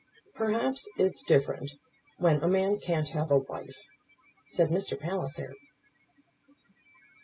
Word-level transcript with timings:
"Perhaps 0.33 0.89
it's 0.97 1.23
different, 1.23 1.73
when 2.17 2.41
a 2.41 2.47
man 2.47 2.79
can't 2.79 3.09
have 3.09 3.29
a 3.29 3.37
wife," 3.37 3.77
said 4.47 4.69
Mr. 4.69 4.99
Palliser. 4.99 5.53